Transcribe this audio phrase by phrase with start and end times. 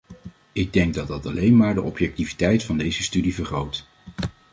[0.51, 3.87] Ik denk dat dat alleen maar de objectiviteit van deze studie vergroot.